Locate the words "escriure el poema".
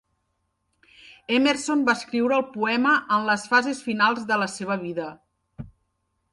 1.99-2.95